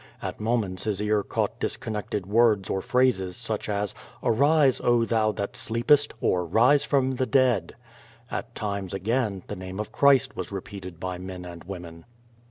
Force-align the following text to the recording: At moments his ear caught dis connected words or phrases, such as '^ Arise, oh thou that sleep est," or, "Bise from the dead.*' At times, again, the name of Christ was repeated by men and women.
At 0.19 0.39
moments 0.39 0.85
his 0.85 0.99
ear 0.99 1.21
caught 1.21 1.59
dis 1.59 1.77
connected 1.77 2.25
words 2.25 2.71
or 2.71 2.81
phrases, 2.81 3.35
such 3.37 3.69
as 3.69 3.93
'^ 3.93 3.95
Arise, 4.23 4.81
oh 4.83 5.05
thou 5.05 5.31
that 5.33 5.55
sleep 5.55 5.91
est," 5.91 6.15
or, 6.19 6.47
"Bise 6.47 6.83
from 6.83 7.17
the 7.17 7.27
dead.*' 7.27 7.75
At 8.31 8.55
times, 8.55 8.95
again, 8.95 9.43
the 9.45 9.55
name 9.55 9.79
of 9.79 9.91
Christ 9.91 10.35
was 10.35 10.51
repeated 10.51 10.99
by 10.99 11.19
men 11.19 11.45
and 11.45 11.63
women. 11.65 12.05